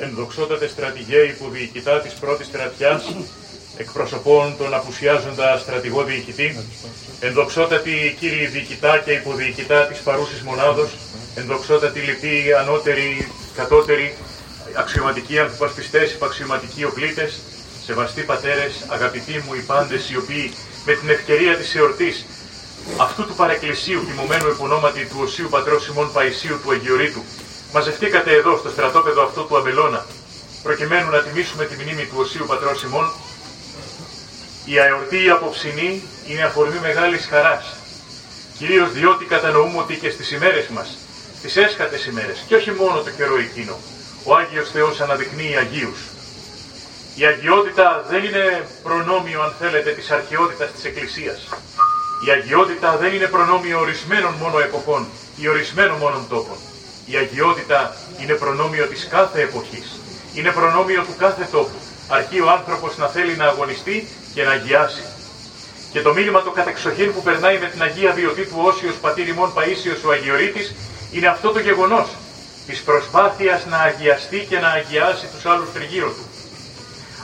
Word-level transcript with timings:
Ενδοξότατες 0.00 0.70
στρατηγέ 0.70 1.18
υποδιοικητά 1.22 2.00
της 2.00 2.12
πρώτης 2.12 2.46
στρατιάς, 2.46 3.14
εκπροσωπών 3.76 4.56
τον 4.58 4.74
απουσιάζοντα 4.74 5.58
στρατηγό 5.58 6.02
διοικητή, 6.04 6.64
ενδοξότατη 7.20 8.16
κύριοι 8.20 8.46
διοικητά 8.46 8.98
και 8.98 9.12
υποδιοικητά 9.12 9.86
της 9.86 9.98
παρούσης 9.98 10.42
μονάδος, 10.42 10.90
ενδοξότατη 11.34 12.00
λυπή, 12.00 12.52
ανώτερη, 12.60 13.28
κατώτερη, 13.56 14.16
αξιωματικοί 14.74 15.38
ανθυπασπιστές, 15.38 16.12
υπαξιωματικοί 16.12 16.84
οπλίτες, 16.84 17.40
σεβαστοί 17.84 18.22
πατέρες, 18.22 18.84
αγαπητοί 18.88 19.42
μου 19.46 19.54
οι 19.54 19.60
πάντες 19.60 20.10
οι 20.10 20.16
οποίοι 20.16 20.52
με 20.86 20.92
την 20.92 21.08
ευκαιρία 21.10 21.56
της 21.56 21.74
εορτής 21.74 22.26
αυτού 22.96 23.26
του 23.26 23.34
παρεκκλησίου 23.34 24.04
τιμωμένου 24.06 24.48
επωνόματι 24.48 25.04
του 25.06 25.16
Οσίου 25.20 25.48
Πατρός 25.50 25.82
Σιμών 25.82 26.12
Παϊσίου 26.12 26.60
του 26.62 26.70
Αγιορείτου, 26.70 27.24
μαζευτήκατε 27.72 28.32
εδώ 28.32 28.56
στο 28.56 28.70
στρατόπεδο 28.70 29.22
αυτό 29.22 29.42
του 29.42 29.56
Αμπελώνα, 29.56 30.06
προκειμένου 30.62 31.10
να 31.10 31.22
τιμήσουμε 31.22 31.64
τη 31.64 31.82
μνήμη 31.82 32.04
του 32.04 32.16
Οσίου 32.18 32.46
Πατρός 32.46 32.78
Σιμών, 32.78 33.12
η 34.64 34.78
αεορτή 34.78 35.24
η 35.24 35.30
απόψινή 35.30 36.02
είναι 36.26 36.42
αφορμή 36.42 36.78
μεγάλης 36.78 37.26
χαράς, 37.30 37.76
κυρίως 38.58 38.92
διότι 38.92 39.24
κατανοούμε 39.24 39.78
ότι 39.78 39.96
και 39.96 40.10
στις 40.10 40.30
ημέρες 40.30 40.66
μας, 40.68 40.98
στις 41.38 41.56
έσχατες 41.56 42.06
ημέρες, 42.06 42.44
και 42.46 42.54
όχι 42.54 42.70
μόνο 42.70 43.00
το 43.00 43.10
καιρό 43.10 43.38
εκείνο, 43.38 43.78
ο 44.24 44.34
Άγιος 44.34 44.70
Θεός 44.70 45.00
αναδεικνύει 45.00 45.56
Αγίους. 45.56 46.00
Η 47.14 47.24
αγιότητα 47.24 48.04
δεν 48.08 48.24
είναι 48.24 48.68
προνόμιο, 48.82 49.42
αν 49.42 49.54
θέλετε, 49.58 49.90
της 49.90 50.10
αρχαιότητας 50.10 50.72
της 50.72 50.84
Εκκλησίας. 50.84 51.48
Η 52.26 52.30
αγιότητα 52.30 52.96
δεν 52.96 53.12
είναι 53.14 53.26
προνόμιο 53.26 53.80
ορισμένων 53.80 54.32
μόνο 54.32 54.58
εποχών 54.58 55.06
ή 55.36 55.48
ορισμένων 55.48 55.96
μόνο 55.96 56.26
τόπων. 56.28 56.56
Η 57.10 57.16
αγιότητα 57.16 57.96
είναι 58.20 58.34
προνόμιο 58.34 58.86
της 58.86 59.08
κάθε 59.10 59.40
εποχής. 59.40 60.00
Είναι 60.34 60.50
προνόμιο 60.50 61.02
του 61.02 61.14
κάθε 61.18 61.48
τόπου. 61.50 61.78
Αρκεί 62.08 62.40
ο 62.40 62.50
άνθρωπος 62.50 62.96
να 62.96 63.06
θέλει 63.06 63.36
να 63.36 63.44
αγωνιστεί 63.44 64.08
και 64.34 64.42
να 64.42 64.50
αγιάσει. 64.50 65.04
Και 65.92 66.00
το 66.00 66.12
μήνυμα 66.12 66.40
του 66.42 66.52
κατεξοχήν 66.52 67.14
που 67.14 67.22
περνάει 67.22 67.58
με 67.58 67.66
την 67.66 67.82
Αγία 67.82 68.12
Βιωτή 68.12 68.44
του 68.44 68.58
Όσιος 68.58 68.96
Πατήρ 68.96 69.28
ημών 69.28 69.52
Παΐσιος 69.54 70.06
ο 70.06 70.10
Αγιορείτης 70.10 70.74
είναι 71.12 71.26
αυτό 71.26 71.50
το 71.52 71.58
γεγονός 71.58 72.06
της 72.66 72.82
προσπάθειας 72.82 73.66
να 73.66 73.78
αγιαστεί 73.78 74.46
και 74.48 74.58
να 74.58 74.68
αγιάσει 74.68 75.26
τους 75.34 75.46
άλλους 75.46 75.72
τριγύρω 75.72 76.08
του. 76.08 76.24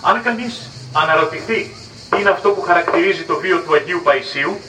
Αν 0.00 0.22
κανείς 0.22 0.70
αναρωτηθεί 0.92 1.74
τι 2.10 2.20
είναι 2.20 2.30
αυτό 2.30 2.50
που 2.50 2.60
χαρακτηρίζει 2.60 3.22
το 3.22 3.36
βίο 3.36 3.58
του 3.58 3.74
Αγίου 3.74 4.00
Παϊσίου, 4.04 4.60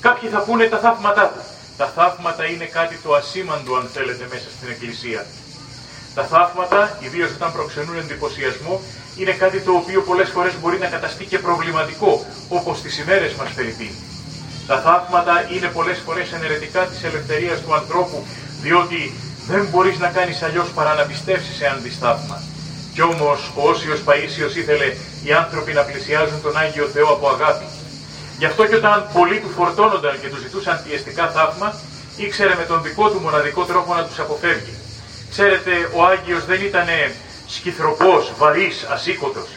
κάποιοι 0.00 0.28
θα 0.28 0.38
πούνε 0.38 0.64
τα 0.64 0.78
θαύματά 0.78 1.26
του. 1.34 1.55
Τα 1.76 1.86
θαύματα 1.96 2.44
είναι 2.44 2.64
κάτι 2.64 2.96
το 3.04 3.14
ασήμαντο 3.14 3.76
αν 3.76 3.90
θέλετε 3.92 4.24
μέσα 4.32 4.48
στην 4.56 4.68
Εκκλησία. 4.68 5.26
Τα 6.14 6.24
θαύματα, 6.24 6.98
ιδίως 7.00 7.30
όταν 7.30 7.52
προξενούν 7.52 7.96
εντυπωσιασμό, 7.98 8.80
είναι 9.16 9.32
κάτι 9.32 9.60
το 9.60 9.72
οποίο 9.72 10.00
πολλές 10.02 10.28
φορές 10.28 10.52
μπορεί 10.60 10.78
να 10.78 10.86
καταστεί 10.86 11.24
και 11.24 11.38
προβληματικό, 11.38 12.26
όπως 12.48 12.80
τις 12.80 12.98
ημέρες 12.98 13.32
μας 13.34 13.50
περιπεί. 13.50 13.90
Τα 14.66 14.80
θαύματα 14.80 15.34
είναι 15.52 15.68
πολλές 15.68 15.98
φορές 16.04 16.32
εναιρετικά 16.32 16.80
της 16.86 17.04
ελευθερίας 17.04 17.60
του 17.60 17.74
ανθρώπου, 17.74 18.26
διότι 18.62 19.12
δεν 19.46 19.66
μπορείς 19.70 19.98
να 19.98 20.08
κάνεις 20.08 20.42
αλλιώς 20.42 20.68
παρά 20.74 20.94
να 20.94 21.02
πιστεύσει 21.02 21.52
σε 21.54 21.78
δεις 21.82 21.98
θαύμα. 21.98 22.42
Κι 22.94 23.02
όμως 23.02 23.52
ο 23.56 23.68
Όσιο 23.68 23.96
Παίσιο 24.04 24.46
ήθελε 24.46 24.88
οι 25.24 25.32
άνθρωποι 25.32 25.72
να 25.72 25.82
πλησιάζουν 25.82 26.42
τον 26.42 26.56
Άγιο 26.56 26.86
Θεό 26.86 27.08
από 27.12 27.28
αγάπη. 27.28 27.64
Γι' 28.38 28.44
αυτό 28.44 28.66
και 28.66 28.76
όταν 28.76 29.08
πολλοί 29.12 29.40
του 29.40 29.50
φορτώνονταν 29.56 30.20
και 30.20 30.28
τους 30.28 30.40
ζητούσαν 30.40 30.82
πιεστικά 30.84 31.30
θαύμα, 31.30 31.74
ήξερε 32.16 32.54
με 32.54 32.64
τον 32.64 32.82
δικό 32.82 33.10
του 33.10 33.20
μοναδικό 33.20 33.64
τρόπο 33.64 33.94
να 33.94 34.04
τους 34.04 34.18
αποφεύγει. 34.18 34.74
Ξέρετε, 35.30 35.70
ο 35.94 36.04
Άγιος 36.04 36.44
δεν 36.44 36.60
ήταν 36.60 36.86
σκυθροπός, 37.46 38.32
βαρύς, 38.38 38.86
ασήκωτος. 38.90 39.48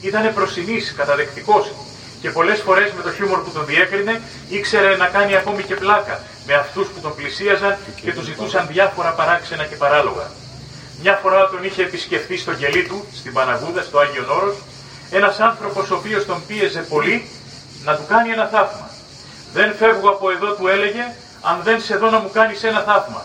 Ήταν 0.00 0.34
προσινής, 0.34 0.94
καταδεκτικός 0.96 1.72
και 2.20 2.30
πολλές 2.30 2.60
φορές 2.60 2.92
με 2.96 3.02
το 3.02 3.12
χιούμορ 3.12 3.38
που 3.44 3.50
τον 3.50 3.66
διέκρινε 3.66 4.20
ήξερε 4.48 4.96
να 4.96 5.06
κάνει 5.06 5.36
ακόμη 5.36 5.62
και 5.62 5.74
πλάκα 5.74 6.20
με 6.46 6.54
αυτούς 6.54 6.86
που 6.86 7.00
τον 7.00 7.14
πλησίαζαν 7.14 7.76
και 8.02 8.12
τους 8.12 8.24
ζητούσαν 8.24 8.66
διάφορα 8.66 9.10
παράξενα 9.10 9.64
και 9.64 9.74
παράλογα. 9.74 10.30
Μια 11.02 11.18
φορά 11.22 11.48
τον 11.48 11.64
είχε 11.64 11.82
επισκεφθεί 11.82 12.36
στο 12.36 12.52
γελί 12.52 12.84
του, 12.84 13.04
στην 13.14 13.32
Παναγούδα, 13.32 13.82
στο 13.82 13.98
Άγιο 13.98 14.24
Όρος, 14.28 14.56
ένας 15.10 15.40
άνθρωπος 15.40 15.90
ο 15.90 15.94
οποίος 15.94 16.26
τον 16.26 16.42
πίεζε 16.46 16.80
πολύ 16.80 17.28
να 17.84 17.96
του 17.96 18.04
κάνει 18.08 18.30
ένα 18.30 18.46
θαύμα. 18.46 18.90
Δεν 19.52 19.74
φεύγω 19.74 20.08
από 20.08 20.30
εδώ, 20.30 20.52
του 20.52 20.66
έλεγε, 20.66 21.14
αν 21.40 21.60
δεν 21.62 21.80
σε 21.80 21.96
δω 21.96 22.10
να 22.10 22.18
μου 22.18 22.30
κάνεις 22.32 22.64
ένα 22.64 22.80
θαύμα. 22.80 23.24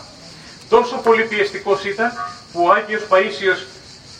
Τόσο 0.68 0.96
πολύ 0.96 1.22
πιεστικός 1.24 1.84
ήταν 1.84 2.12
που 2.52 2.64
ο 2.64 2.70
Άγιος 2.70 3.02
Παΐσιος 3.10 3.66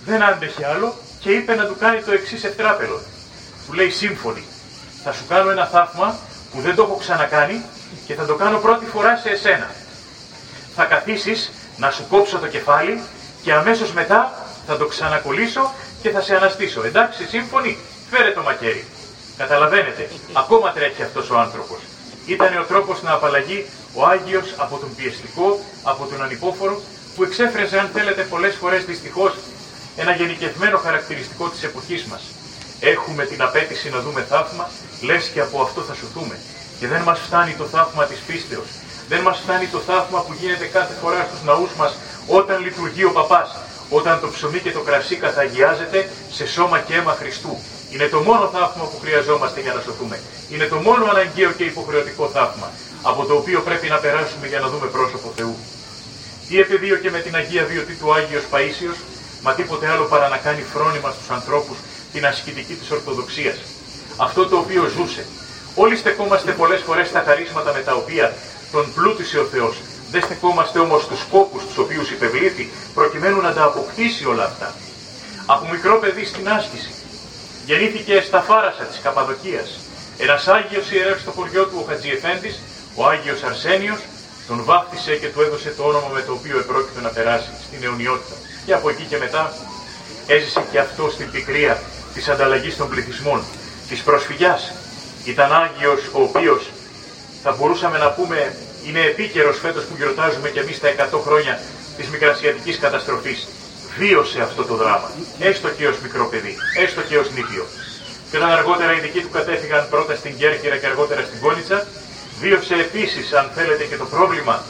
δεν 0.05 0.23
άντεχε 0.23 0.67
άλλο 0.67 0.95
και 1.21 1.31
είπε 1.31 1.55
να 1.55 1.65
του 1.65 1.77
κάνει 1.79 2.03
το 2.03 2.13
εξής 2.13 2.45
ευτράπελο. 2.45 3.01
Του 3.67 3.73
λέει 3.73 3.91
σύμφωνη, 3.91 4.45
θα 5.05 5.13
σου 5.13 5.25
κάνω 5.29 5.51
ένα 5.51 5.67
θαύμα 5.67 6.19
που 6.53 6.61
δεν 6.61 6.75
το 6.75 6.83
έχω 6.83 6.97
ξανακάνει 6.97 7.65
και 8.07 8.15
θα 8.15 8.27
το 8.27 8.35
κάνω 8.35 8.59
πρώτη 8.59 8.85
φορά 8.85 9.17
σε 9.17 9.29
εσένα. 9.29 9.71
Θα 10.77 10.85
καθίσεις 10.85 11.51
να 11.77 11.91
σου 11.91 12.07
κόψω 12.09 12.39
το 12.39 12.47
κεφάλι 12.47 13.03
και 13.43 13.53
αμέσως 13.53 13.93
μετά 13.93 14.47
θα 14.67 14.77
το 14.77 14.87
ξανακολλήσω 14.87 15.73
και 16.03 16.11
θα 16.11 16.21
σε 16.21 16.37
αναστήσω. 16.37 16.85
Εντάξει, 16.85 17.27
σύμφωνοι, 17.27 17.79
φέρε 18.11 18.31
το 18.31 18.43
μακέρι. 18.43 18.85
Καταλαβαίνετε, 19.37 20.09
ακόμα 20.33 20.73
τρέχει 20.73 21.03
αυτός 21.03 21.31
ο 21.31 21.39
άνθρωπος. 21.39 21.79
Ήταν 22.27 22.59
ο 22.59 22.65
τρόπος 22.65 23.03
να 23.03 23.13
απαλλαγεί 23.13 23.67
ο 23.95 24.07
Άγιος 24.07 24.55
από 24.57 24.77
τον 24.77 24.95
πιεστικό, 24.95 25.61
από 25.83 26.07
τον 26.07 26.23
ανυπόφορο, 26.23 26.81
που 27.17 27.23
εξέφραζε, 27.23 27.79
αν 27.79 27.91
θέλετε, 27.95 28.23
πολλές 28.23 28.55
φορές 28.55 28.85
δυστυχώς 28.85 29.33
ένα 29.97 30.13
γενικευμένο 30.13 30.79
χαρακτηριστικό 30.79 31.49
της 31.49 31.63
εποχής 31.63 32.05
μας. 32.05 32.23
Έχουμε 32.81 33.25
την 33.25 33.43
απέτηση 33.43 33.89
να 33.91 34.01
δούμε 34.01 34.21
θαύμα, 34.29 34.71
λες 35.03 35.25
και 35.29 35.41
από 35.41 35.63
αυτό 35.63 35.81
θα 35.81 35.95
σωθούμε. 35.95 36.39
Και 36.79 36.87
δεν 36.89 37.03
μας 37.03 37.19
φτάνει 37.19 37.55
το 37.55 37.65
θαύμα 37.65 38.05
της 38.05 38.19
πίστεως. 38.27 38.69
Δεν 39.09 39.21
μας 39.21 39.39
φτάνει 39.39 39.67
το 39.67 39.79
θαύμα 39.79 40.21
που 40.21 40.33
γίνεται 40.41 40.67
κάθε 40.67 40.95
φορά 41.03 41.27
στους 41.29 41.43
ναούς 41.43 41.75
μας 41.79 41.97
όταν 42.27 42.63
λειτουργεί 42.63 43.05
ο 43.05 43.11
παπάς. 43.11 43.57
Όταν 43.91 44.21
το 44.21 44.29
ψωμί 44.29 44.59
και 44.59 44.71
το 44.73 44.81
κρασί 44.81 45.17
καθαγιάζεται 45.17 46.09
σε 46.31 46.47
σώμα 46.47 46.79
και 46.79 46.95
αίμα 46.95 47.13
Χριστού. 47.13 47.59
Είναι 47.95 48.09
το 48.15 48.21
μόνο 48.29 48.45
θαύμα 48.55 48.85
που 48.91 48.99
χρειαζόμαστε 49.03 49.61
για 49.61 49.73
να 49.77 49.81
σωθούμε. 49.81 50.21
Είναι 50.53 50.67
το 50.67 50.77
μόνο 50.77 51.05
αναγκαίο 51.13 51.51
και 51.59 51.65
υποχρεωτικό 51.65 52.25
θαύμα, 52.35 52.69
από 53.03 53.25
το 53.25 53.35
οποίο 53.35 53.61
πρέπει 53.61 53.89
να 53.89 53.99
περάσουμε 54.05 54.47
για 54.47 54.61
να 54.61 54.69
δούμε 54.69 54.87
πρόσωπο 54.87 55.33
Θεού. 55.37 55.57
Τι 56.49 56.59
επιδίωκε 56.61 57.11
με 57.11 57.21
την 57.21 57.35
Αγία 57.37 57.65
Βιωτή 57.65 57.95
του 57.95 58.15
Άγιος 58.15 58.45
Παΐσιος, 58.53 58.99
μα 59.43 59.53
τίποτε 59.55 59.87
άλλο 59.93 60.05
παρά 60.05 60.29
να 60.29 60.37
κάνει 60.37 60.63
φρόνημα 60.73 61.11
στους 61.11 61.31
ανθρώπους 61.31 61.77
την 62.13 62.27
ασκητική 62.27 62.75
της 62.75 62.91
Ορθοδοξίας. 62.91 63.57
Αυτό 64.17 64.47
το 64.47 64.57
οποίο 64.57 64.83
ζούσε. 64.97 65.27
Όλοι 65.75 65.97
στεκόμαστε 65.97 66.53
πολλές 66.53 66.81
φορές 66.87 67.09
στα 67.09 67.23
χαρίσματα 67.27 67.73
με 67.73 67.81
τα 67.81 67.95
οποία 67.95 68.35
τον 68.73 68.93
πλούτησε 68.95 69.39
ο 69.39 69.45
Θεός. 69.45 69.77
Δεν 70.11 70.23
στεκόμαστε 70.23 70.79
όμως 70.79 71.03
στους 71.03 71.21
σκόπους 71.21 71.63
τους 71.67 71.79
οποίους 71.79 72.11
υπευλήθη 72.11 72.71
προκειμένου 72.95 73.41
να 73.41 73.53
τα 73.53 73.63
αποκτήσει 73.65 74.27
όλα 74.27 74.45
αυτά. 74.45 74.75
Από 75.47 75.69
μικρό 75.73 75.99
παιδί 75.99 76.25
στην 76.25 76.49
άσκηση, 76.49 76.91
γεννήθηκε 77.67 78.21
στα 78.21 78.41
Φάρασα 78.41 78.85
της 78.85 79.01
Καπαδοκίας. 79.03 79.69
Ένας 80.19 80.49
Άγιος 80.49 80.91
ιερεύς 80.91 81.21
στο 81.21 81.31
χωριό 81.31 81.65
του, 81.65 81.79
ο 81.83 81.85
Χατζιεφέντης, 81.89 82.61
ο 82.95 83.07
Άγιος 83.07 83.43
Αρσένιος, 83.43 84.01
τον 84.49 84.65
βάφτισε 84.65 85.17
και 85.17 85.27
του 85.27 85.41
έδωσε 85.41 85.71
το 85.77 85.83
όνομα 85.83 86.09
με 86.13 86.21
το 86.21 86.33
οποίο 86.33 86.59
επρόκειτο 86.59 87.01
να 87.01 87.09
περάσει 87.09 87.51
στην 87.67 87.85
αιωνιότητα. 87.85 88.35
Και 88.67 88.73
από 88.75 88.89
εκεί 88.89 89.03
και 89.03 89.19
μετά 89.19 89.53
έζησε 90.27 90.65
και 90.71 90.79
αυτό 90.79 91.11
στην 91.11 91.31
πικρία 91.31 91.83
της 92.15 92.29
ανταλλαγής 92.29 92.77
των 92.77 92.89
πληθυσμών, 92.89 93.45
της 93.89 94.01
προσφυγιάς. 94.03 94.73
Ήταν 95.25 95.53
Άγιος 95.53 96.01
ο 96.13 96.23
οποίος 96.23 96.71
θα 97.43 97.53
μπορούσαμε 97.53 97.99
να 97.99 98.11
πούμε 98.11 98.57
είναι 98.87 99.01
επίκαιρος 99.01 99.59
φέτος 99.59 99.85
που 99.85 99.95
γιορτάζουμε 99.97 100.49
και 100.49 100.61
εμείς 100.61 100.81
τα 100.81 100.89
100 100.89 101.21
χρόνια 101.27 101.61
της 101.97 102.09
Μικρασιατικής 102.09 102.79
καταστροφής 102.79 103.49
βίωσε 103.99 104.41
αυτό 104.43 104.65
το 104.65 104.75
δράμα, 104.75 105.11
έστω 105.39 105.69
και 105.69 105.87
ως 105.89 105.99
μικρό 105.99 106.25
παιδί, 106.31 106.57
έστω 106.85 107.01
και 107.01 107.19
ως 107.19 107.31
νήπιο. 107.31 107.67
Και 108.31 108.37
όταν 108.37 108.51
αργότερα 108.51 108.93
οι 108.97 109.01
δικοί 109.01 109.21
του 109.21 109.31
κατέφυγαν 109.31 109.89
πρώτα 109.91 110.15
στην 110.15 110.37
Κέρκυρα 110.37 110.77
και 110.77 110.87
αργότερα 110.87 111.23
στην 111.23 111.41
Κόνιτσα, 111.41 111.87
βίωσε 112.41 112.75
επίσης, 112.75 113.33
αν 113.33 113.51
θέλετε, 113.55 113.85
και 113.85 113.97
το 113.97 114.05
πρόβλημα 114.05 114.63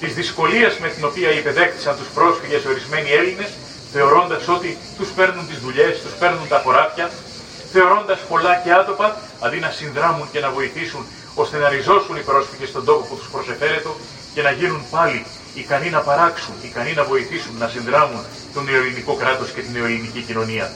της 0.00 0.14
δυσκολίας 0.14 0.78
με 0.78 0.88
την 0.88 1.04
οποία 1.04 1.30
υπεδέκτησαν 1.30 1.96
τους 1.96 2.08
πρόσφυγες 2.14 2.64
ορισμένοι 2.64 3.10
Έλληνες, 3.10 3.50
θεωρώντας 3.92 4.48
ότι 4.48 4.78
τους 4.98 5.08
παίρνουν 5.08 5.46
τις 5.48 5.58
δουλειές, 5.58 6.00
τους 6.02 6.12
παίρνουν 6.20 6.48
τα 6.48 6.60
χωράφια, 6.64 7.10
θεωρώντας 7.72 8.18
πολλά 8.28 8.54
και 8.64 8.72
άτοπα, 8.72 9.16
αντί 9.40 9.58
να 9.58 9.70
συνδράμουν 9.70 10.28
και 10.32 10.40
να 10.40 10.50
βοηθήσουν, 10.50 11.06
ώστε 11.34 11.56
να 11.58 11.68
ριζώσουν 11.68 12.16
οι 12.16 12.20
πρόσφυγες 12.20 12.68
στον 12.68 12.84
τόπο 12.84 13.06
που 13.08 13.16
τους 13.16 13.28
προσεφέρετο 13.28 13.96
και 14.34 14.42
να 14.42 14.50
γίνουν 14.50 14.82
πάλι 14.90 15.24
ικανοί 15.54 15.90
να 15.90 16.00
παράξουν, 16.00 16.54
ικανοί 16.62 16.92
να 16.92 17.04
βοηθήσουν, 17.04 17.56
να 17.58 17.68
συνδράμουν 17.68 18.24
το 18.54 18.60
νεοελληνικό 18.60 19.14
κράτος 19.14 19.50
και 19.50 19.60
την 19.60 19.72
νεοελληνική 19.72 20.20
κοινωνία. 20.20 20.70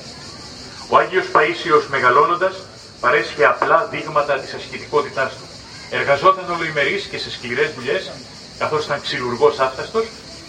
Ο 0.88 0.96
Άγιος 0.98 1.26
Παΐσιος 1.32 1.86
μεγαλώνοντας 1.90 2.54
παρέσχε 3.00 3.44
απλά 3.46 3.88
δείγματα 3.90 4.34
της 4.38 4.54
ασκητικότητάς 4.54 5.30
του. 5.32 5.46
Εργαζόταν 5.90 6.50
ολοημερής 6.50 7.04
και 7.04 7.18
σε 7.18 7.30
σκληρές 7.30 7.70
δουλειές, 7.76 8.10
καθώς 8.58 8.84
ήταν 8.84 9.00
ξυλουργός 9.00 9.58
άφταστος 9.58 10.04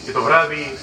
και 0.05 0.11
το 0.11 0.21
βράδυ 0.21 0.77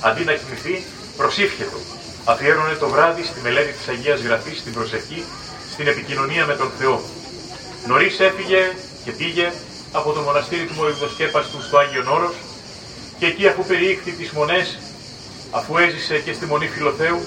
αντί 0.00 0.24
να 0.24 0.32
κοιμηθεί 0.32 0.84
προσήφιετο 1.16 1.78
αφιέρωνε 2.24 2.74
το 2.74 2.88
βράδυ 2.88 3.22
στη 3.24 3.40
μελέτη 3.40 3.72
της 3.72 3.88
Αγίας 3.88 4.20
Γραφής, 4.20 4.58
στην 4.58 4.72
προσευχή, 4.72 5.24
στην 5.72 5.86
επικοινωνία 5.86 6.46
με 6.46 6.54
τον 6.54 6.70
Θεό. 6.78 7.02
Νωρίς 7.86 8.20
έφυγε 8.20 8.72
και 9.04 9.10
πήγε 9.10 9.52
από 9.92 10.12
το 10.12 10.20
μοναστήρι 10.20 10.64
του 10.64 10.74
Μορυδοσκέπαστου 10.74 11.62
στο 11.62 11.78
Άγιον 11.78 12.08
Όρος 12.08 12.34
και 13.20 13.26
εκεί 13.26 13.48
αφού 13.48 13.64
περιήχθη 13.64 14.10
τις 14.10 14.30
μονές, 14.30 14.78
αφού 15.50 15.76
έζησε 15.76 16.18
και 16.18 16.32
στη 16.32 16.46
Μονή 16.46 16.68
Φιλοθέου, 16.68 17.20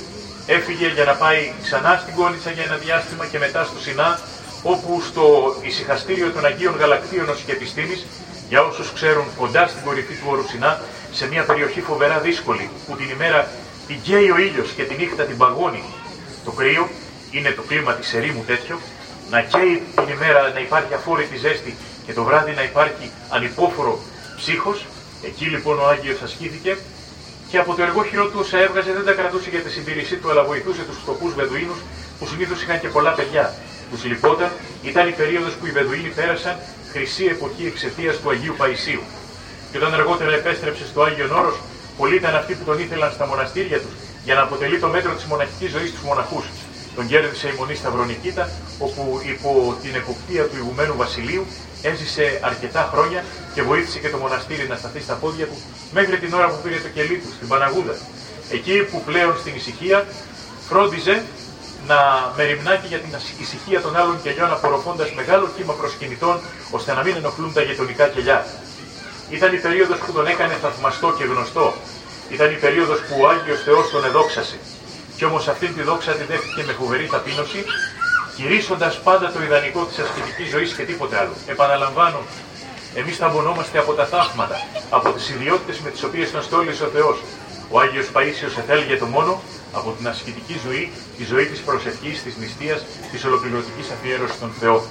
έφυγε 0.45 0.87
για 0.87 1.03
να 1.03 1.13
πάει 1.13 1.51
ξανά 1.63 1.99
στην 2.01 2.13
Κόλιτσα 2.15 2.51
για 2.51 2.63
ένα 2.63 2.75
διάστημα 2.75 3.25
και 3.25 3.39
μετά 3.39 3.63
στο 3.63 3.79
Σινά, 3.79 4.19
όπου 4.63 5.01
στο 5.01 5.55
ησυχαστήριο 5.61 6.31
των 6.31 6.45
Αγίων 6.45 6.75
Γαλακτίων 6.79 7.29
ως 7.29 7.41
και 7.45 7.51
επιστήμης, 7.51 8.05
για 8.49 8.61
όσους 8.61 8.93
ξέρουν 8.93 9.25
κοντά 9.37 9.67
στην 9.67 9.83
κορυφή 9.85 10.13
του 10.13 10.27
όρου 10.29 10.47
Σινά, 10.47 10.81
σε 11.11 11.27
μια 11.27 11.43
περιοχή 11.43 11.81
φοβερά 11.81 12.19
δύσκολη, 12.19 12.69
που 12.87 12.95
την 12.95 13.09
ημέρα 13.09 13.47
πηγαίνει 13.87 14.31
ο 14.31 14.37
ήλιος 14.37 14.69
και 14.75 14.83
τη 14.83 14.95
νύχτα 14.95 15.23
την 15.23 15.37
παγώνει. 15.37 15.83
Το 16.45 16.51
κρύο, 16.51 16.89
είναι 17.31 17.51
το 17.51 17.61
κλίμα 17.61 17.93
της 17.93 18.13
ερήμου 18.13 18.43
τέτοιο, 18.47 18.79
να 19.29 19.41
καίει 19.41 19.83
την 19.95 20.15
ημέρα 20.15 20.51
να 20.53 20.59
υπάρχει 20.59 20.93
αφόρητη 20.93 21.37
ζέστη 21.37 21.75
και 22.05 22.13
το 22.13 22.23
βράδυ 22.23 22.51
να 22.51 22.63
υπάρχει 22.63 23.11
ανυπόφορο 23.29 23.99
ψύχος, 24.37 24.85
εκεί 25.25 25.45
λοιπόν 25.45 25.79
ο 25.79 25.85
Άγιος 25.87 26.21
ασκήθηκε 26.21 26.77
και 27.49 27.57
από 27.57 27.75
το 27.75 27.81
εργόχειρο 27.81 28.25
του 28.27 28.39
όσα 28.39 28.57
έβγαζε 28.59 28.91
δεν 28.93 29.05
τα 29.05 29.11
κρατούσε 29.11 29.49
για 29.49 29.59
τη 29.59 29.69
συντήρησή 29.69 30.15
του, 30.15 30.29
αλλά 30.31 30.43
βοηθούσε 30.43 30.81
τους 30.81 30.97
φτωχού 31.01 31.27
Βεδουίνους 31.29 31.79
που 32.19 32.27
συνήθως 32.27 32.61
είχαν 32.61 32.79
και 32.79 32.87
πολλά 32.87 33.11
παιδιά. 33.11 33.53
Τους 33.91 34.03
λυπόταν, 34.03 34.51
ήταν 34.83 35.07
η 35.07 35.11
περίοδος 35.11 35.53
που 35.53 35.65
οι 35.65 35.71
Βεδουίνοι 35.71 36.09
πέρασαν 36.09 36.55
χρυσή 36.91 37.25
εποχή 37.25 37.65
εξαιτίας 37.65 38.19
του 38.19 38.29
Αγίου 38.29 38.55
Παϊσίου. 38.57 39.03
Και 39.71 39.77
όταν 39.77 39.93
αργότερα 39.93 40.33
επέστρεψε 40.33 40.85
στο 40.85 41.01
Άγιο 41.01 41.27
Όρος, 41.39 41.55
πολλοί 41.97 42.15
ήταν 42.15 42.35
αυτοί 42.35 42.53
που 42.53 42.63
τον 42.63 42.79
ήθελαν 42.79 43.11
στα 43.11 43.27
μοναστήρια 43.27 43.77
τους 43.77 43.93
για 44.23 44.35
να 44.35 44.41
αποτελεί 44.41 44.79
το 44.79 44.87
μέτρο 44.87 45.13
της 45.13 45.23
μοναχικής 45.23 45.71
ζωής 45.71 45.91
τους 45.91 46.01
μοναχούς. 46.01 46.45
Τον 46.95 47.07
κέρδισε 47.07 47.47
η 47.47 47.53
μονή 47.57 47.75
Σταυρονικήτα, 47.75 48.49
όπου 48.79 49.21
υπό 49.33 49.77
την 49.81 49.95
εποπτεία 49.95 50.43
του 50.43 50.55
ηγουμένου 50.55 50.95
Βασιλείου 50.97 51.45
έζησε 51.81 52.39
αρκετά 52.43 52.89
χρόνια 52.93 53.23
και 53.53 53.61
βοήθησε 53.61 53.99
και 53.99 54.09
το 54.09 54.17
μοναστήρι 54.17 54.67
να 54.67 54.75
σταθεί 54.75 55.01
στα 55.01 55.13
πόδια 55.13 55.45
του 55.45 55.57
μέχρι 55.91 56.17
την 56.17 56.33
ώρα 56.33 56.47
που 56.49 56.59
πήρε 56.63 56.75
το 56.75 56.87
κελί 56.87 57.17
του 57.17 57.31
στην 57.35 57.47
Παναγούδα. 57.47 57.95
Εκεί 58.51 58.75
που 58.91 59.01
πλέον 59.05 59.37
στην 59.39 59.55
ησυχία 59.55 60.05
φρόντιζε 60.69 61.23
να 61.87 61.97
μεριμνάκι 62.37 62.87
για 62.87 62.99
την 62.99 63.09
ησυχία 63.39 63.81
των 63.81 63.95
άλλων 63.97 64.21
κελιών 64.21 64.51
απορροφώντας 64.51 65.13
μεγάλο 65.13 65.49
κύμα 65.55 65.73
προσκυνητών 65.73 66.39
ώστε 66.71 66.93
να 66.93 67.03
μην 67.03 67.15
ενοχλούν 67.15 67.53
τα 67.53 67.61
γειτονικά 67.61 68.07
κελιά. 68.07 68.45
Ήταν 69.29 69.53
η 69.53 69.57
περίοδος 69.57 69.97
που 69.97 70.11
τον 70.11 70.27
έκανε 70.27 70.53
θαυμαστό 70.61 71.13
και 71.17 71.23
γνωστό. 71.23 71.73
Ήταν 72.29 72.51
η 72.51 72.55
περίοδος 72.55 72.99
που 72.99 73.15
ο 73.21 73.27
Άγιος 73.27 73.61
Θεός 73.63 73.89
τον 73.89 74.05
εδόξασε. 74.05 74.57
Κι 75.17 75.25
όμως 75.25 75.47
αυτήν 75.47 75.75
τη 75.75 75.81
δόξα 75.81 76.11
τη 76.11 76.23
δέχτηκε 76.23 76.63
με 76.63 76.73
φοβερή 76.73 77.05
ταπείνωση 77.07 77.65
κηρύσσοντα 78.35 78.93
πάντα 79.03 79.31
το 79.31 79.43
ιδανικό 79.43 79.85
της 79.85 79.99
ασκητικής 79.99 80.49
ζωής 80.49 80.73
και 80.73 80.83
τίποτε 80.83 81.17
άλλο. 81.19 81.33
Επαναλαμβάνω, 81.47 82.19
εμείς 82.95 83.17
θαμπονόμαστε 83.17 83.77
από 83.79 83.93
τα 83.93 84.05
θαύματα, 84.05 84.57
από 84.89 85.11
τις 85.11 85.29
ιδιότητες 85.29 85.79
με 85.79 85.89
τις 85.89 86.03
οποίες 86.03 86.31
τον 86.31 86.41
στόλισε 86.41 86.83
ο 86.83 86.87
Θεός. 86.87 87.17
Ο 87.69 87.79
Άγιος 87.79 88.07
Παίσιο 88.07 88.47
εθέλγε 88.57 88.97
το 88.97 89.05
μόνο 89.05 89.41
από 89.73 89.91
την 89.97 90.07
ασκητική 90.07 90.59
ζωή, 90.65 90.91
τη 91.17 91.23
ζωή 91.23 91.45
της 91.45 91.59
προσευχής, 91.59 92.23
της 92.23 92.37
νηστείας, 92.37 92.85
της 93.11 93.25
ολοκληρωτικής 93.25 93.89
αφιέρωσης 93.91 94.35
στον 94.35 94.51
Θεό. 94.59 94.85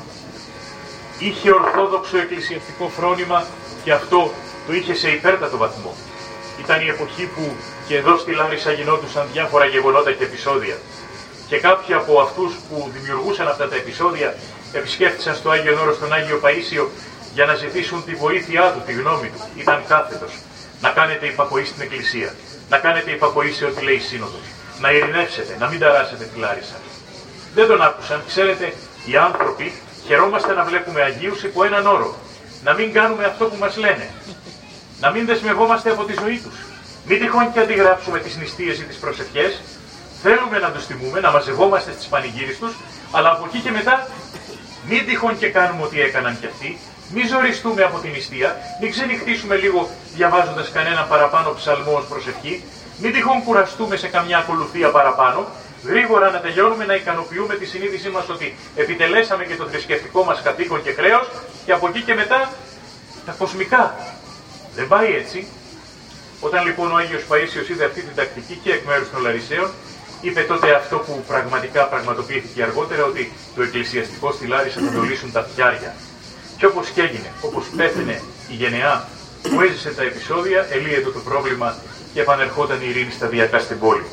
Είχε 1.19 1.51
ορθόδοξο 1.53 2.17
εκκλησιαστικό 2.19 2.89
φρόνημα 2.97 3.47
και 3.85 3.93
αυτό 3.93 4.33
το 4.67 4.73
είχε 4.73 4.95
σε 4.95 5.09
υπέρτατο 5.11 5.57
βαθμό. 5.57 5.95
Ήταν 6.65 6.81
η 6.81 6.89
εποχή 6.89 7.25
που 7.35 7.57
και 7.93 7.99
εδώ 7.99 8.17
στη 8.19 8.33
Λάρισα 8.33 8.73
γινόντουσαν 8.73 9.29
διάφορα 9.33 9.65
γεγονότα 9.65 10.13
και 10.13 10.25
επεισόδια 10.25 10.77
και 11.49 11.59
κάποιοι 11.59 11.95
από 11.95 12.21
αυτούς 12.21 12.53
που 12.69 12.91
δημιουργούσαν 12.95 13.49
αυτά 13.49 13.69
τα 13.69 13.77
επεισόδια 13.77 14.35
επισκέφτησαν 14.73 15.35
στο 15.35 15.51
Άγιο 15.51 15.75
Νόρο 15.77 15.95
τον 15.95 16.13
Άγιο 16.13 16.41
Παΐσιο 16.45 16.87
για 17.35 17.45
να 17.45 17.55
ζητήσουν 17.55 18.05
τη 18.05 18.15
βοήθειά 18.15 18.73
του, 18.73 18.83
τη 18.87 18.93
γνώμη 18.93 19.29
του. 19.29 19.41
Ήταν 19.57 19.83
κάθετος. 19.89 20.33
Να 20.81 20.89
κάνετε 20.89 21.27
υπακοή 21.27 21.65
στην 21.65 21.83
Εκκλησία. 21.83 22.35
Να 22.69 22.79
κάνετε 22.79 23.11
υπακοή 23.11 23.53
σε 23.53 23.65
ό,τι 23.65 23.85
λέει 23.85 23.95
η 23.95 24.01
Σύνοδος. 24.01 24.47
Να 24.81 24.93
ειρηνεύσετε, 24.93 25.57
να 25.59 25.69
μην 25.69 25.79
ταράσετε 25.79 26.25
τη 26.25 26.39
Λάρισα. 26.39 26.77
Δεν 27.55 27.67
τον 27.67 27.83
άκουσαν. 27.83 28.23
Ξέρετε, 28.27 28.73
οι 29.05 29.17
άνθρωποι 29.17 29.73
χαιρόμαστε 30.07 30.53
να 30.53 30.65
βλέπουμε 30.65 31.03
Αγίους 31.03 31.43
υπό 31.43 31.65
έναν 31.65 31.87
όρο. 31.87 32.17
Να 32.65 32.73
μην 32.75 32.93
κάνουμε 32.93 33.25
αυτό 33.25 33.45
που 33.45 33.57
μας 33.59 33.77
λένε. 33.77 34.11
Να 35.01 35.11
μην 35.11 35.27
δεσμευόμαστε 35.27 35.91
από 35.91 36.05
τη 36.05 36.15
ζωή 36.23 36.39
τους. 36.39 36.72
Μην 37.05 37.21
τυχόν 37.21 37.53
και 37.53 37.61
αντιγράψουμε 37.61 38.19
τις 38.19 38.37
νηστείες 38.37 38.79
ή 38.79 38.85
τις 38.85 38.97
προσευχές, 38.97 39.61
Θέλουμε 40.23 40.59
να 40.59 40.71
τους 40.71 40.87
τιμούμε, 40.87 41.21
να 41.21 41.31
μαζευόμαστε 41.31 41.93
στις 41.93 42.07
πανηγύρε 42.07 42.53
τους, 42.61 42.75
αλλά 43.11 43.31
από 43.31 43.45
εκεί 43.49 43.59
και 43.59 43.71
μετά 43.71 44.07
μην 44.89 45.07
τυχόν 45.07 45.39
και 45.39 45.49
κάνουμε 45.49 45.83
ό,τι 45.83 46.01
έκαναν 46.01 46.41
κι 46.41 46.47
αυτοί, 46.47 46.79
μην 47.15 47.27
ζοριστούμε 47.29 47.83
από 47.83 47.99
την 47.99 48.11
νηστεία, 48.11 48.57
μην 48.81 48.91
ξενυχτήσουμε 48.91 49.57
λίγο 49.57 49.91
διαβάζοντας 50.15 50.71
κανένα 50.71 51.03
παραπάνω 51.03 51.55
ψαλμό 51.55 51.93
ως 51.97 52.05
προσευχή, 52.05 52.65
μην 52.99 53.13
τυχόν 53.13 53.43
κουραστούμε 53.45 53.97
σε 53.97 54.09
καμιά 54.09 54.39
ακολουθία 54.39 54.91
παραπάνω, 54.91 55.47
γρήγορα 55.85 56.31
να 56.31 56.41
τελειώνουμε 56.41 56.85
να 56.85 56.95
ικανοποιούμε 56.95 57.55
τη 57.55 57.67
συνείδησή 57.67 58.09
μας 58.09 58.29
ότι 58.29 58.57
επιτελέσαμε 58.77 59.45
και 59.45 59.57
το 59.57 59.65
θρησκευτικό 59.65 60.25
μας 60.25 60.43
καθήκον 60.43 60.83
και 60.83 60.93
χρέος 60.93 61.31
και 61.65 61.73
από 61.73 61.89
εκεί 61.89 62.03
και 62.03 62.15
μετά 62.15 62.51
τα 63.27 63.35
κοσμικά. 63.39 63.95
Δεν 64.75 64.89
πάει 64.89 65.15
έτσι. 65.15 65.47
Όταν 66.47 66.65
λοιπόν 66.67 66.93
ο 66.93 66.97
Άγιος 66.97 67.23
Παΐσιος 67.29 67.69
είδε 67.71 67.85
αυτή 67.85 68.01
την 68.01 68.15
τακτική 68.15 68.55
και 68.63 68.73
εκ 68.73 68.85
μέρους 68.85 69.11
των 69.11 69.21
Λαρισαίων, 69.23 69.71
είπε 70.21 70.41
τότε 70.41 70.75
αυτό 70.75 70.97
που 70.97 71.25
πραγματικά 71.27 71.83
πραγματοποιήθηκε 71.85 72.63
αργότερα, 72.63 73.05
ότι 73.05 73.33
το 73.55 73.63
εκκλησιαστικό 73.63 74.33
στη 74.33 74.47
Λάρισα 74.47 74.81
θα 74.81 74.93
το 74.97 75.03
λύσουν 75.03 75.33
τα 75.33 75.43
φτιάρια. 75.53 75.95
Και 76.57 76.67
όπως 76.67 76.89
και 76.89 77.03
έγινε, 77.03 77.33
όπως 77.41 77.65
πέθαινε 77.77 78.21
η 78.49 78.55
γενεά 78.55 79.09
που 79.43 79.61
έζησε 79.61 79.91
τα 79.91 80.03
επεισόδια, 80.03 80.67
ελύεται 80.71 81.11
το 81.11 81.19
πρόβλημα 81.19 81.77
και 82.15 82.21
επανερχόταν 82.21 82.79
η 82.81 82.87
ειρήνη 82.89 83.11
σταδιακά 83.11 83.59
στην 83.59 83.79
πόλη. 83.79 84.07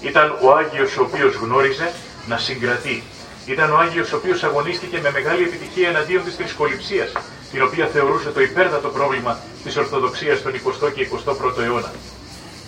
Ήταν 0.00 0.38
ο 0.42 0.52
Άγιος 0.52 0.96
ο 0.96 1.02
οποίος 1.02 1.34
γνώριζε 1.34 1.92
να 2.26 2.38
συγκρατεί. 2.38 3.02
Ήταν 3.46 3.72
ο 3.72 3.78
Άγιος 3.78 4.12
ο 4.12 4.16
οποίος 4.16 4.42
αγωνίστηκε 4.44 4.98
με 5.02 5.10
μεγάλη 5.10 5.42
επιτυχία 5.42 5.88
εναντίον 5.88 6.24
της 6.24 6.34
θρησκοληψίας, 6.34 7.12
την 7.52 7.62
οποία 7.62 7.86
θεωρούσε 7.86 8.30
το 8.30 8.40
υπέρτατο 8.40 8.88
πρόβλημα 8.88 9.38
της 9.64 9.76
Ορθοδοξίας 9.76 10.42
τον 10.42 10.52
20ο 10.52 10.92
και 10.94 11.08
21ο 11.26 11.58
αιώνα. 11.62 11.92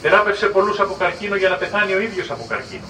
Θεράπευσε 0.02 0.46
πολλούς 0.46 0.80
από 0.80 0.94
καρκίνο 0.98 1.36
για 1.36 1.48
να 1.48 1.56
πεθάνει 1.56 1.92
ο 1.94 2.00
ίδιος 2.00 2.30
από 2.30 2.44
καρκίνο. 2.48 2.88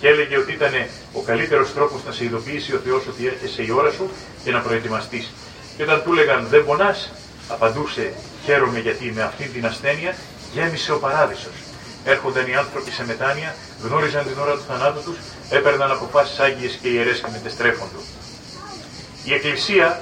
Και 0.00 0.08
έλεγε 0.08 0.38
ότι 0.38 0.52
ήταν 0.52 0.72
ο 1.12 1.20
καλύτερος 1.20 1.72
τρόπος 1.74 2.04
να 2.06 2.12
σε 2.12 2.24
ειδοποιήσει 2.24 2.74
ο 2.74 2.80
Θεός 2.84 3.06
ότι 3.06 3.26
έρχεσαι 3.26 3.62
η 3.62 3.70
ώρα 3.70 3.90
σου 3.90 4.10
και 4.44 4.50
να 4.50 4.60
προετοιμαστείς. 4.60 5.32
Και 5.76 5.82
όταν 5.82 6.02
του 6.02 6.12
έλεγαν 6.12 6.46
Δεν 6.50 6.64
πονάς, 6.64 7.12
απαντούσε 7.48 8.12
Χαίρομαι 8.46 8.78
γιατί 8.78 9.12
με 9.14 9.22
αυτή 9.22 9.44
την 9.48 9.66
ασθένεια 9.66 10.14
γέμισε 10.52 10.92
ο 10.92 10.98
παράδεισος. 10.98 11.56
Έρχονταν 12.04 12.46
οι 12.46 12.56
άνθρωποι 12.56 12.90
σε 12.90 13.04
μετάνοια, 13.06 13.54
γνώριζαν 13.82 14.24
την 14.26 14.38
ώρα 14.38 14.52
του 14.52 14.64
θανάτου 14.68 15.02
τους, 15.02 15.16
έπαιρναν 15.50 15.90
αποφάσεις 15.90 16.38
άγιες 16.38 16.78
και 16.82 16.88
ιερές 16.88 17.18
και 17.20 17.30
μετεστρέφοντο. 17.32 18.00
Η 19.24 19.32
Εκκλησία, 19.34 20.00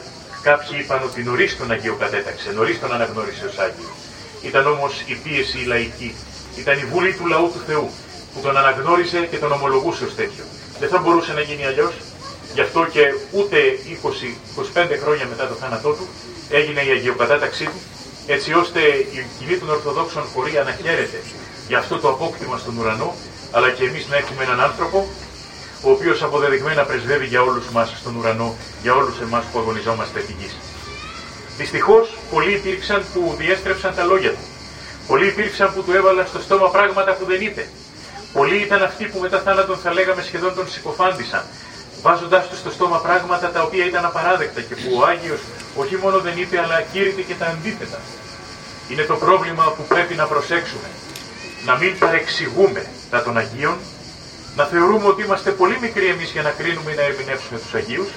κάποιοι 0.49 0.77
είπαν 0.81 1.01
ότι 1.09 1.23
νωρίς 1.23 1.57
τον 1.59 1.71
Αγίο 1.71 1.95
κατέταξε, 2.03 2.49
νωρίς 2.59 2.81
τον 2.81 2.93
αναγνώρισε 2.93 3.45
ως 3.51 3.59
Άγιο. 3.59 3.91
Ήταν 4.43 4.67
όμως 4.67 4.93
η 5.07 5.15
πίεση 5.15 5.59
η 5.59 5.65
λαϊκή 5.65 6.15
ήταν 6.57 6.79
η 6.79 6.85
βούλη 6.93 7.13
του 7.19 7.27
λαού 7.27 7.47
του 7.55 7.63
Θεού 7.67 7.91
που 8.33 8.41
τον 8.41 8.57
αναγνώρισε 8.57 9.19
και 9.31 9.37
τον 9.37 9.53
ομολογούσε 9.53 10.05
ως 10.05 10.15
τέτοιο. 10.15 10.45
Δεν 10.81 10.89
θα 10.89 10.99
μπορούσε 10.99 11.33
να 11.33 11.41
γίνει 11.41 11.65
αλλιώς. 11.67 11.95
Γι' 12.55 12.61
αυτό 12.61 12.87
και 12.95 13.05
ούτε 13.33 13.57
20-25 14.75 14.87
χρόνια 15.03 15.27
μετά 15.27 15.49
το 15.49 15.55
θάνατό 15.55 15.91
του 15.91 16.07
έγινε 16.51 16.81
η 16.81 16.91
αγιοκατάταξή 16.91 17.65
του, 17.65 17.81
έτσι 18.27 18.53
ώστε 18.53 18.81
η 19.17 19.27
κοινή 19.39 19.57
των 19.57 19.71
Ορθοδόξων 19.71 20.25
πορεία 20.35 20.63
να 20.63 20.73
χαίρεται 20.83 21.21
για 21.69 21.79
αυτό 21.79 21.99
το 21.99 22.09
απόκτημα 22.09 22.59
στον 22.59 22.79
ουρανό, 22.79 23.15
αλλά 23.51 23.71
και 23.71 23.85
εμείς 23.85 24.07
να 24.11 24.17
έχουμε 24.17 24.45
έναν 24.45 24.61
άνθρωπο 24.61 25.09
ο 25.85 25.91
οποίος 25.91 26.23
αποδεδειγμένα 26.23 26.83
πρεσβεύει 26.83 27.26
για 27.26 27.43
όλους 27.43 27.69
μας 27.69 27.95
στον 28.00 28.17
ουρανό, 28.17 28.55
για 28.83 28.95
όλους 28.95 29.21
εμάς 29.21 29.45
που 29.53 29.59
αγωνιζόμαστε 29.59 30.19
επί 30.19 30.37
γης. 30.38 30.55
Δυστυχώς, 31.57 32.17
πολλοί 32.31 32.53
υπήρξαν 32.53 33.05
που 33.12 33.35
διέστρεψαν 33.38 33.95
τα 33.95 34.05
λόγια 34.05 34.31
του 34.31 34.45
Πολλοί 35.07 35.26
υπήρξαν 35.26 35.75
που 35.75 35.83
του 35.83 35.93
έβαλαν 35.93 36.26
στο 36.26 36.41
στόμα 36.41 36.69
πράγματα 36.71 37.12
που 37.12 37.25
δεν 37.25 37.41
είπε. 37.41 37.67
Πολλοί 38.33 38.57
ήταν 38.57 38.83
αυτοί 38.83 39.05
που 39.05 39.19
μετά 39.19 39.38
θάνατον 39.41 39.76
θα 39.76 39.93
λέγαμε 39.93 40.23
σχεδόν 40.23 40.55
τον 40.55 40.69
συκοφάντησαν, 40.69 41.43
βάζοντάς 42.03 42.49
τους 42.49 42.59
στο 42.59 42.71
στόμα 42.71 42.99
πράγματα 42.99 43.50
τα 43.50 43.62
οποία 43.62 43.85
ήταν 43.87 44.05
απαράδεκτα 44.05 44.61
και 44.61 44.75
που 44.75 44.88
ο 44.99 45.05
Άγιος 45.05 45.41
όχι 45.76 45.97
μόνο 45.97 46.19
δεν 46.19 46.38
είπε, 46.38 46.59
αλλά 46.59 46.81
κήρυτε 46.93 47.23
και 47.23 47.35
τα 47.35 47.47
αντίθετα. 47.47 47.99
Είναι 48.88 49.03
το 49.03 49.14
πρόβλημα 49.14 49.64
που 49.76 49.85
πρέπει 49.88 50.14
να 50.14 50.25
προσέξουμε. 50.26 50.88
Να 51.64 51.76
μην 51.76 51.99
παρεξηγούμε 51.99 52.87
τα 53.11 53.23
των 53.23 53.37
Αγίων, 53.37 53.76
να 54.56 54.64
θεωρούμε 54.64 55.06
ότι 55.06 55.23
είμαστε 55.23 55.50
πολύ 55.50 55.78
μικροί 55.80 56.06
εμείς 56.06 56.30
για 56.30 56.42
να 56.42 56.50
κρίνουμε 56.50 56.90
ή 56.92 56.94
να 56.94 57.02
ερμηνεύσουμε 57.02 57.58
τους 57.58 57.75
Αγίους, 57.75 58.08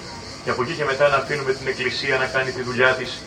και 0.48 0.54
από 0.54 0.64
εκεί 0.64 0.74
και 0.74 0.86
μετά 0.86 1.08
να 1.08 1.16
αφήνουμε 1.16 1.54
την 1.54 1.68
Εκκλησία 1.68 2.18
να 2.18 2.26
κάνει 2.26 2.52
τη 2.52 2.62
δουλειά 2.62 2.92
της 2.94 3.22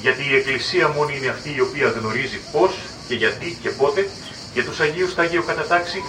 γιατί 0.00 0.22
η 0.30 0.34
Εκκλησία 0.34 0.88
μόνο 0.88 1.10
είναι 1.16 1.28
αυτή 1.28 1.54
η 1.56 1.60
οποία 1.60 1.88
γνωρίζει 1.98 2.38
πώς 2.52 2.72
και 3.08 3.14
γιατί 3.14 3.58
και 3.62 3.70
πότε 3.70 4.08
και 4.54 4.62
τους 4.62 4.80
Αγίους 4.80 5.14
τα 5.14 5.22
Αγίου 5.22 5.44
κατατάξει 5.46 6.02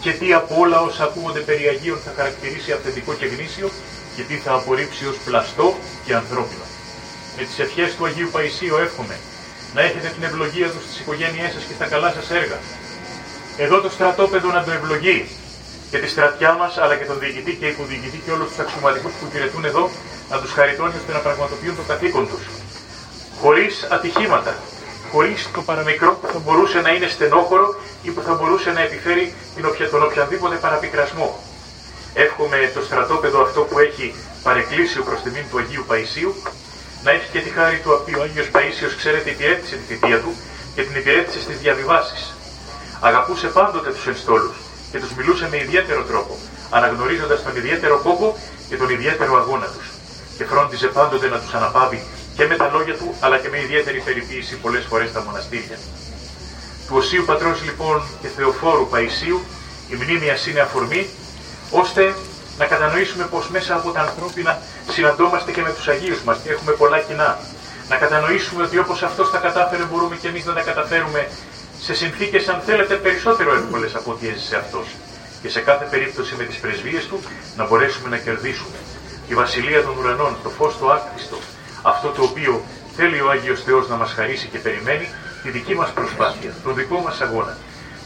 και 0.00 0.12
τι 0.12 0.32
από 0.32 0.54
όλα 0.58 0.80
όσα 0.80 1.04
ακούγονται 1.04 1.40
περί 1.40 1.68
Αγίων 1.68 1.98
θα 2.04 2.12
χαρακτηρίσει 2.16 2.72
αυθεντικό 2.72 3.12
και 3.12 3.26
γνήσιο 3.26 3.70
και 4.16 4.22
τι 4.22 4.36
θα 4.44 4.52
απορρίψει 4.52 5.06
ως 5.06 5.16
πλαστό 5.24 5.78
και 6.06 6.14
ανθρώπινο. 6.14 6.64
Με 7.36 7.42
τις 7.44 7.58
ευχές 7.58 7.94
του 7.96 8.04
Αγίου 8.06 8.28
Παϊσίου 8.32 8.76
εύχομαι 8.76 9.16
να 9.74 9.80
έχετε 9.82 10.08
την 10.14 10.22
ευλογία 10.22 10.68
τους 10.70 10.82
στις 10.84 11.00
οικογένειές 11.00 11.52
σας 11.52 11.62
και 11.68 11.74
στα 11.74 11.86
καλά 11.86 12.10
σας 12.12 12.30
έργα. 12.30 12.58
Εδώ 13.56 13.80
το 13.80 13.90
στρατόπεδο 13.90 14.48
να 14.52 14.64
το 14.64 14.70
ευλογεί 14.70 15.28
και 15.92 15.98
τη 15.98 16.08
στρατιά 16.08 16.52
μας 16.60 16.78
αλλά 16.78 16.94
και 16.96 17.04
τον 17.04 17.18
διοικητή 17.18 17.52
και 17.60 17.66
υποδιοικητή 17.66 18.18
και 18.24 18.32
όλους 18.36 18.48
τους 18.48 18.58
αξιωματικούς 18.58 19.12
που 19.18 19.24
υπηρετούν 19.28 19.64
εδώ 19.64 19.90
να 20.30 20.36
τους 20.40 20.52
χαριτώνεις 20.52 20.96
ώστε 21.00 21.12
να 21.12 21.18
πραγματοποιούν 21.18 21.76
το 21.76 21.84
καθήκον 21.90 22.28
τους. 22.30 22.44
Χωρίς 23.40 23.74
ατυχήματα, 23.96 24.54
χωρίς 25.12 25.50
το 25.54 25.60
παραμικρό 25.62 26.10
που 26.20 26.26
θα 26.32 26.38
μπορούσε 26.38 26.80
να 26.80 26.90
είναι 26.94 27.08
στενόχωρο 27.08 27.68
ή 28.02 28.10
που 28.10 28.22
θα 28.26 28.34
μπορούσε 28.34 28.70
να 28.70 28.80
επιφέρει 28.80 29.34
τον 29.90 30.02
οποιαδήποτε 30.02 30.56
παραπικρασμό. 30.56 31.28
Εύχομαι 32.14 32.70
το 32.74 32.82
στρατόπεδο 32.82 33.42
αυτό 33.42 33.60
που 33.60 33.78
έχει 33.78 34.14
παρεκκλήσει 34.42 34.98
ο 34.98 35.04
τιμήν 35.24 35.44
του 35.50 35.58
Αγίου 35.58 35.84
Παϊσίου 35.86 36.34
να 37.04 37.10
έχει 37.10 37.28
και 37.32 37.40
τη 37.40 37.50
χάρη 37.50 37.78
του 37.84 37.90
οποίου 38.00 38.18
ο 38.20 38.22
Άγιος 38.22 38.48
Παΐσιος, 38.54 38.94
ξέρετε, 38.96 39.30
υπηρέτησε 39.30 39.74
τη 39.76 39.84
θητεία 39.94 40.18
του 40.20 40.32
και 40.74 40.82
την 40.82 40.94
υπηρέτησε 41.00 41.40
στις 41.40 41.58
διαβιβάσεις. 41.58 42.34
Αγαπούσε 43.00 43.46
πάντοτε 43.46 43.90
τους 43.90 44.06
ενστόλους 44.06 44.56
και 44.92 44.98
τους 44.98 45.12
μιλούσε 45.14 45.48
με 45.50 45.56
ιδιαίτερο 45.56 46.02
τρόπο, 46.02 46.38
αναγνωρίζοντας 46.70 47.42
τον 47.42 47.56
ιδιαίτερο 47.56 47.96
κόπο 47.98 48.36
και 48.68 48.76
τον 48.76 48.88
ιδιαίτερο 48.90 49.36
αγώνα 49.36 49.66
τους. 49.66 49.86
Και 50.36 50.44
φρόντιζε 50.44 50.86
πάντοτε 50.86 51.28
να 51.28 51.38
τους 51.38 51.54
αναπάβει 51.54 52.02
και 52.36 52.46
με 52.46 52.56
τα 52.56 52.70
λόγια 52.74 52.94
του, 52.96 53.14
αλλά 53.20 53.38
και 53.38 53.48
με 53.48 53.60
ιδιαίτερη 53.60 54.00
περιποίηση 54.00 54.54
πολλές 54.56 54.84
φορές 54.84 55.08
στα 55.08 55.22
μοναστήρια. 55.26 55.78
Του 56.86 56.94
Οσίου 56.96 57.24
Πατρός 57.24 57.62
λοιπόν 57.64 58.02
και 58.22 58.28
Θεοφόρου 58.36 58.88
Παϊσίου 58.88 59.40
η 59.92 59.94
μνήμη 59.94 60.26
είναι 60.48 60.60
αφορμή, 60.60 61.08
ώστε 61.70 62.14
να 62.58 62.64
κατανοήσουμε 62.66 63.24
πως 63.24 63.48
μέσα 63.48 63.74
από 63.74 63.90
τα 63.90 64.00
ανθρώπινα 64.00 64.58
συναντώμαστε 64.90 65.52
και 65.52 65.60
με 65.60 65.70
τους 65.70 65.88
Αγίους 65.88 66.22
μας 66.22 66.38
και 66.44 66.50
έχουμε 66.50 66.72
πολλά 66.72 66.98
κοινά. 66.98 67.38
Να 67.88 67.96
κατανοήσουμε 67.96 68.62
ότι 68.62 68.78
όπως 68.78 69.02
αυτός 69.02 69.30
τα 69.30 69.38
κατάφερε 69.38 69.82
μπορούμε 69.82 70.16
και 70.16 70.28
εμείς 70.28 70.44
να 70.44 70.52
τα 70.52 70.62
καταφέρουμε 70.62 71.28
σε 71.86 71.94
συνθήκες 71.94 72.48
αν 72.48 72.60
θέλετε 72.60 72.94
περισσότερο 72.94 73.54
εύκολες 73.54 73.94
από 73.94 74.10
ό,τι 74.10 74.28
έζησε 74.28 74.56
αυτός. 74.56 74.86
Και 75.42 75.48
σε 75.48 75.60
κάθε 75.60 75.84
περίπτωση 75.90 76.34
με 76.38 76.44
τις 76.44 76.56
πρεσβείες 76.56 77.06
του 77.06 77.20
να 77.56 77.66
μπορέσουμε 77.66 78.08
να 78.08 78.16
κερδίσουμε. 78.16 78.76
Η 79.28 79.34
Βασιλεία 79.34 79.82
των 79.82 79.96
Ουρανών, 79.98 80.36
το 80.42 80.48
φως 80.48 80.78
το 80.78 80.90
άκριστο, 80.90 81.38
αυτό 81.82 82.08
το 82.08 82.22
οποίο 82.22 82.62
θέλει 82.96 83.20
ο 83.20 83.30
Άγιος 83.30 83.62
Θεός 83.62 83.88
να 83.88 83.96
μας 83.96 84.12
χαρίσει 84.12 84.46
και 84.46 84.58
περιμένει, 84.58 85.08
τη 85.42 85.50
δική 85.50 85.74
μας 85.74 85.90
προσπάθεια, 85.90 86.52
τον 86.64 86.74
δικό 86.74 86.98
μας 87.00 87.20
αγώνα, 87.20 87.56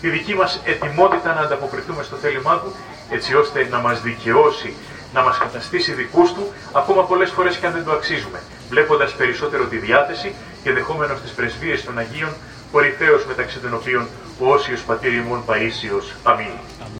τη 0.00 0.08
δική 0.08 0.34
μας 0.34 0.60
ετοιμότητα 0.64 1.34
να 1.34 1.40
ανταποκριθούμε 1.40 2.02
στο 2.02 2.16
θέλημά 2.16 2.58
Του, 2.58 2.74
έτσι 3.10 3.34
ώστε 3.34 3.68
να 3.70 3.78
μας 3.78 4.02
δικαιώσει, 4.02 4.74
να 5.12 5.22
μας 5.22 5.38
καταστήσει 5.38 5.92
δικούς 5.92 6.32
Του, 6.32 6.52
ακόμα 6.72 7.02
πολλές 7.04 7.30
φορές 7.30 7.56
και 7.56 7.66
αν 7.66 7.72
δεν 7.72 7.84
το 7.84 7.92
αξίζουμε, 7.92 8.42
βλέποντας 8.68 9.12
περισσότερο 9.12 9.64
τη 9.64 9.76
διάθεση 9.76 10.34
και 10.62 10.72
δεχόμενος 10.72 11.20
τις 11.20 11.30
πρεσβείες 11.30 11.84
των 11.84 11.98
Αγίων, 11.98 12.32
κορυφαίος 12.72 13.26
μεταξύ 13.26 13.58
των 13.58 13.74
οποίων 13.74 14.08
ο 14.38 14.52
Όσιος 14.52 14.82
Πατήρ 14.82 15.12
ημών 15.12 15.42
Παΐσιος. 15.46 16.14
Αμήν. 16.22 16.86